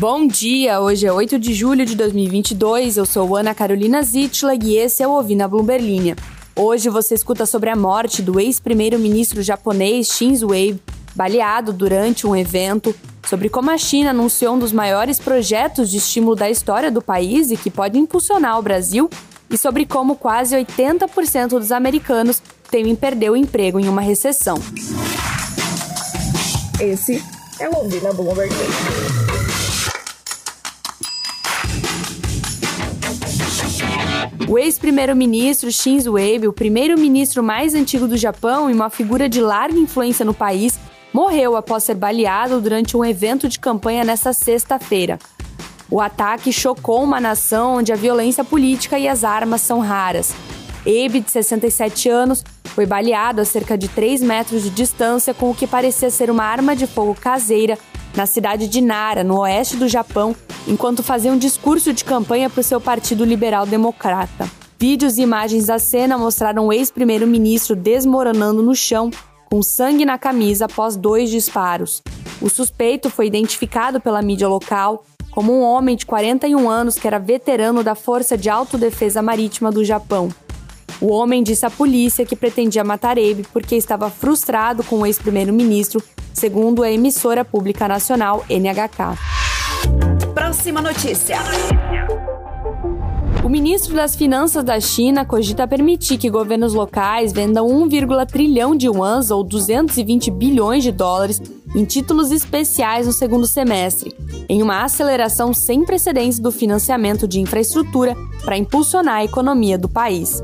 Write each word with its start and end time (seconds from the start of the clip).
Bom 0.00 0.26
dia, 0.26 0.80
hoje 0.80 1.06
é 1.06 1.12
8 1.12 1.38
de 1.38 1.52
julho 1.52 1.84
de 1.84 1.94
2022, 1.94 2.96
eu 2.96 3.04
sou 3.04 3.36
Ana 3.36 3.54
Carolina 3.54 4.02
Zitlag 4.02 4.66
e 4.66 4.78
esse 4.78 5.02
é 5.02 5.06
o 5.06 5.10
Ouvi 5.10 5.34
na 5.34 5.46
Bloomberg 5.46 6.16
Hoje 6.56 6.88
você 6.88 7.12
escuta 7.12 7.44
sobre 7.44 7.68
a 7.68 7.76
morte 7.76 8.22
do 8.22 8.40
ex-primeiro-ministro 8.40 9.42
japonês 9.42 10.06
Shinzo 10.06 10.46
Abe, 10.46 10.80
baleado 11.14 11.70
durante 11.70 12.26
um 12.26 12.34
evento, 12.34 12.94
sobre 13.28 13.50
como 13.50 13.70
a 13.70 13.76
China 13.76 14.08
anunciou 14.08 14.54
um 14.54 14.58
dos 14.58 14.72
maiores 14.72 15.20
projetos 15.20 15.90
de 15.90 15.98
estímulo 15.98 16.34
da 16.34 16.48
história 16.48 16.90
do 16.90 17.02
país 17.02 17.50
e 17.50 17.56
que 17.58 17.70
pode 17.70 17.98
impulsionar 17.98 18.58
o 18.58 18.62
Brasil, 18.62 19.10
e 19.50 19.58
sobre 19.58 19.84
como 19.84 20.16
quase 20.16 20.56
80% 20.56 21.48
dos 21.58 21.70
americanos 21.70 22.40
temem 22.70 22.96
perder 22.96 23.28
o 23.28 23.36
emprego 23.36 23.78
em 23.78 23.86
uma 23.86 24.00
recessão. 24.00 24.56
Esse 26.80 27.22
é 27.58 27.68
o 27.68 27.76
Ouvi 27.76 28.00
na 28.00 28.14
Bloomberg. 28.14 28.50
O 34.50 34.58
ex-primeiro-ministro 34.58 35.70
Shinzo 35.70 36.16
Abe, 36.16 36.48
o 36.48 36.52
primeiro-ministro 36.52 37.40
mais 37.40 37.72
antigo 37.72 38.08
do 38.08 38.16
Japão 38.16 38.68
e 38.68 38.74
uma 38.74 38.90
figura 38.90 39.28
de 39.28 39.40
larga 39.40 39.78
influência 39.78 40.24
no 40.24 40.34
país, 40.34 40.76
morreu 41.12 41.54
após 41.54 41.84
ser 41.84 41.94
baleado 41.94 42.60
durante 42.60 42.96
um 42.96 43.04
evento 43.04 43.48
de 43.48 43.60
campanha 43.60 44.02
nesta 44.02 44.32
sexta-feira. 44.32 45.20
O 45.88 46.00
ataque 46.00 46.52
chocou 46.52 47.00
uma 47.00 47.20
nação 47.20 47.76
onde 47.76 47.92
a 47.92 47.96
violência 47.96 48.42
política 48.42 48.98
e 48.98 49.06
as 49.06 49.22
armas 49.22 49.60
são 49.60 49.78
raras. 49.78 50.34
Abe, 50.80 51.20
de 51.20 51.30
67 51.30 52.08
anos, 52.08 52.42
foi 52.64 52.86
baleado 52.86 53.40
a 53.40 53.44
cerca 53.44 53.78
de 53.78 53.86
3 53.86 54.20
metros 54.20 54.64
de 54.64 54.70
distância 54.70 55.32
com 55.32 55.48
o 55.48 55.54
que 55.54 55.64
parecia 55.64 56.10
ser 56.10 56.28
uma 56.28 56.42
arma 56.42 56.74
de 56.74 56.88
fogo 56.88 57.14
caseira 57.14 57.78
na 58.14 58.26
cidade 58.26 58.68
de 58.68 58.80
Nara, 58.80 59.22
no 59.22 59.40
oeste 59.40 59.76
do 59.76 59.88
Japão, 59.88 60.34
enquanto 60.66 61.02
fazia 61.02 61.32
um 61.32 61.38
discurso 61.38 61.92
de 61.92 62.04
campanha 62.04 62.50
para 62.50 62.60
o 62.60 62.64
seu 62.64 62.80
Partido 62.80 63.24
Liberal 63.24 63.66
Democrata. 63.66 64.50
Vídeos 64.78 65.18
e 65.18 65.22
imagens 65.22 65.66
da 65.66 65.78
cena 65.78 66.16
mostraram 66.16 66.66
o 66.66 66.72
ex-primeiro-ministro 66.72 67.76
desmoronando 67.76 68.62
no 68.62 68.74
chão, 68.74 69.10
com 69.50 69.62
sangue 69.62 70.04
na 70.04 70.16
camisa 70.16 70.64
após 70.64 70.96
dois 70.96 71.30
disparos. 71.30 72.02
O 72.40 72.48
suspeito 72.48 73.10
foi 73.10 73.26
identificado 73.26 74.00
pela 74.00 74.22
mídia 74.22 74.48
local 74.48 75.04
como 75.30 75.52
um 75.52 75.62
homem 75.62 75.96
de 75.96 76.06
41 76.06 76.68
anos 76.68 76.96
que 76.96 77.06
era 77.06 77.18
veterano 77.18 77.84
da 77.84 77.94
Força 77.94 78.36
de 78.36 78.48
Autodefesa 78.48 79.22
Marítima 79.22 79.70
do 79.70 79.84
Japão. 79.84 80.28
O 81.00 81.12
homem 81.12 81.42
disse 81.42 81.64
à 81.64 81.70
polícia 81.70 82.26
que 82.26 82.36
pretendia 82.36 82.84
matar 82.84 83.18
Abe 83.18 83.46
porque 83.52 83.74
estava 83.74 84.10
frustrado 84.10 84.84
com 84.84 85.00
o 85.00 85.06
ex-primeiro-ministro, 85.06 86.02
segundo 86.34 86.82
a 86.82 86.90
emissora 86.90 87.44
pública 87.44 87.88
nacional 87.88 88.44
NHK. 88.50 89.18
Próxima 90.34 90.82
notícia. 90.82 91.38
O 93.42 93.48
ministro 93.48 93.96
das 93.96 94.14
Finanças 94.14 94.62
da 94.62 94.78
China 94.78 95.24
cogita 95.24 95.66
permitir 95.66 96.18
que 96.18 96.28
governos 96.28 96.74
locais 96.74 97.32
vendam 97.32 97.66
1, 97.66 97.88
trilhão 98.26 98.76
de 98.76 98.86
yuans 98.86 99.30
ou 99.30 99.42
220 99.42 100.30
bilhões 100.30 100.84
de 100.84 100.92
dólares 100.92 101.40
em 101.74 101.84
títulos 101.84 102.30
especiais 102.30 103.06
no 103.06 103.12
segundo 103.12 103.46
semestre, 103.46 104.14
em 104.48 104.62
uma 104.62 104.84
aceleração 104.84 105.54
sem 105.54 105.84
precedentes 105.84 106.38
do 106.38 106.52
financiamento 106.52 107.26
de 107.26 107.40
infraestrutura 107.40 108.14
para 108.44 108.58
impulsionar 108.58 109.16
a 109.16 109.24
economia 109.24 109.78
do 109.78 109.88
país. 109.88 110.42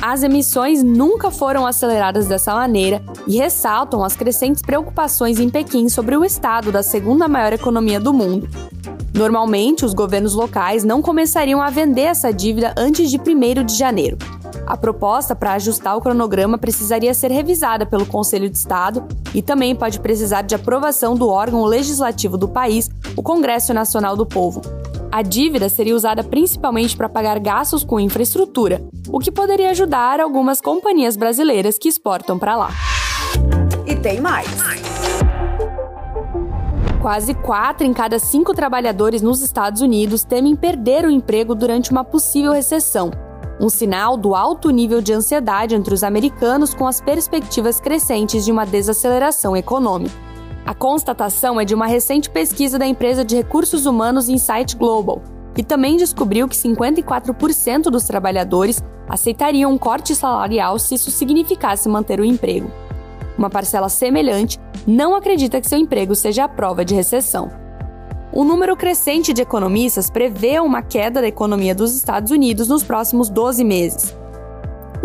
As 0.00 0.22
emissões 0.22 0.82
nunca 0.82 1.30
foram 1.30 1.66
aceleradas 1.66 2.26
dessa 2.26 2.54
maneira 2.54 3.02
e 3.26 3.38
ressaltam 3.38 4.04
as 4.04 4.14
crescentes 4.14 4.62
preocupações 4.62 5.40
em 5.40 5.48
Pequim 5.48 5.88
sobre 5.88 6.16
o 6.16 6.24
estado 6.24 6.70
da 6.70 6.82
segunda 6.82 7.26
maior 7.26 7.52
economia 7.52 7.98
do 7.98 8.12
mundo. 8.12 8.48
Normalmente, 9.14 9.84
os 9.84 9.94
governos 9.94 10.34
locais 10.34 10.84
não 10.84 11.00
começariam 11.00 11.62
a 11.62 11.70
vender 11.70 12.02
essa 12.02 12.32
dívida 12.32 12.74
antes 12.76 13.10
de 13.10 13.18
1 13.18 13.64
de 13.64 13.74
janeiro. 13.74 14.18
A 14.66 14.76
proposta 14.76 15.34
para 15.34 15.54
ajustar 15.54 15.96
o 15.96 16.00
cronograma 16.00 16.58
precisaria 16.58 17.14
ser 17.14 17.30
revisada 17.30 17.86
pelo 17.86 18.04
Conselho 18.04 18.50
de 18.50 18.58
Estado 18.58 19.04
e 19.34 19.40
também 19.40 19.74
pode 19.74 20.00
precisar 20.00 20.42
de 20.42 20.54
aprovação 20.54 21.14
do 21.14 21.28
órgão 21.28 21.64
legislativo 21.64 22.36
do 22.36 22.48
país, 22.48 22.90
o 23.16 23.22
Congresso 23.22 23.72
Nacional 23.72 24.16
do 24.16 24.26
Povo. 24.26 24.60
A 25.16 25.22
dívida 25.22 25.70
seria 25.70 25.96
usada 25.96 26.22
principalmente 26.22 26.94
para 26.94 27.08
pagar 27.08 27.38
gastos 27.40 27.82
com 27.82 27.98
infraestrutura, 27.98 28.86
o 29.08 29.18
que 29.18 29.32
poderia 29.32 29.70
ajudar 29.70 30.20
algumas 30.20 30.60
companhias 30.60 31.16
brasileiras 31.16 31.78
que 31.78 31.88
exportam 31.88 32.38
para 32.38 32.54
lá. 32.54 32.70
E 33.86 33.96
tem 33.96 34.20
mais. 34.20 34.46
Quase 37.00 37.32
4 37.32 37.86
em 37.86 37.94
cada 37.94 38.18
5 38.18 38.52
trabalhadores 38.52 39.22
nos 39.22 39.40
Estados 39.40 39.80
Unidos 39.80 40.22
temem 40.22 40.54
perder 40.54 41.06
o 41.06 41.10
emprego 41.10 41.54
durante 41.54 41.90
uma 41.90 42.04
possível 42.04 42.52
recessão, 42.52 43.10
um 43.58 43.70
sinal 43.70 44.18
do 44.18 44.34
alto 44.34 44.68
nível 44.68 45.00
de 45.00 45.14
ansiedade 45.14 45.74
entre 45.74 45.94
os 45.94 46.04
americanos 46.04 46.74
com 46.74 46.86
as 46.86 47.00
perspectivas 47.00 47.80
crescentes 47.80 48.44
de 48.44 48.52
uma 48.52 48.66
desaceleração 48.66 49.56
econômica. 49.56 50.25
A 50.66 50.74
constatação 50.74 51.60
é 51.60 51.64
de 51.64 51.76
uma 51.76 51.86
recente 51.86 52.28
pesquisa 52.28 52.76
da 52.76 52.84
empresa 52.84 53.24
de 53.24 53.36
recursos 53.36 53.86
humanos 53.86 54.28
Insight 54.28 54.76
Global, 54.76 55.22
que 55.54 55.62
também 55.62 55.96
descobriu 55.96 56.48
que 56.48 56.56
54% 56.56 57.82
dos 57.84 58.02
trabalhadores 58.02 58.82
aceitariam 59.08 59.70
um 59.70 59.78
corte 59.78 60.12
salarial 60.12 60.76
se 60.80 60.96
isso 60.96 61.12
significasse 61.12 61.88
manter 61.88 62.18
o 62.18 62.24
emprego. 62.24 62.68
Uma 63.38 63.48
parcela 63.48 63.88
semelhante 63.88 64.58
não 64.84 65.14
acredita 65.14 65.60
que 65.60 65.68
seu 65.68 65.78
emprego 65.78 66.16
seja 66.16 66.44
a 66.44 66.48
prova 66.48 66.84
de 66.84 66.96
recessão. 66.96 67.48
Um 68.32 68.42
número 68.42 68.76
crescente 68.76 69.32
de 69.32 69.42
economistas 69.42 70.10
prevê 70.10 70.58
uma 70.58 70.82
queda 70.82 71.20
da 71.20 71.28
economia 71.28 71.76
dos 71.76 71.94
Estados 71.94 72.32
Unidos 72.32 72.66
nos 72.66 72.82
próximos 72.82 73.30
12 73.30 73.62
meses. 73.62 74.16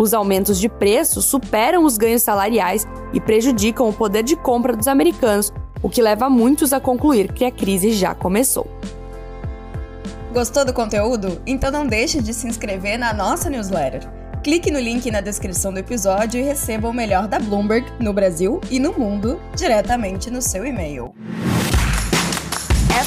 Os 0.02 0.16
aumentos 0.16 0.60
de 0.60 0.68
preços 0.68 1.26
superam 1.26 1.86
os 1.86 1.96
ganhos 1.96 2.24
salariais 2.24 2.88
e 3.14 3.22
prejudicam 3.22 3.88
o 3.88 3.94
poder 3.94 4.24
de 4.24 4.36
compra 4.36 4.76
dos 4.76 4.88
americanos, 4.88 5.54
o 5.80 5.88
que 5.88 6.02
leva 6.02 6.28
muitos 6.28 6.74
a 6.74 6.80
concluir 6.80 7.32
que 7.32 7.46
a 7.46 7.52
crise 7.52 7.92
já 7.92 8.16
começou. 8.16 8.66
Gostou 10.34 10.66
do 10.66 10.74
conteúdo? 10.74 11.40
Então 11.46 11.70
não 11.70 11.86
deixe 11.86 12.20
de 12.20 12.34
se 12.34 12.48
inscrever 12.48 12.98
na 12.98 13.14
nossa 13.14 13.48
newsletter. 13.48 14.10
Clique 14.44 14.72
no 14.72 14.80
link 14.80 15.12
na 15.12 15.22
descrição 15.22 15.72
do 15.72 15.78
episódio 15.78 16.40
e 16.40 16.44
receba 16.44 16.90
o 16.90 16.94
melhor 16.94 17.28
da 17.28 17.38
Bloomberg 17.38 17.86
no 18.00 18.12
Brasil 18.12 18.60
e 18.72 18.80
no 18.80 18.94
mundo 18.94 19.40
diretamente 19.56 20.32
no 20.32 20.42
seu 20.42 20.66
e-mail. 20.66 21.14